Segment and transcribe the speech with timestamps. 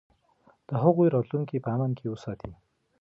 [0.69, 2.51] د هغوی راتلونکی په امن کې وساتئ.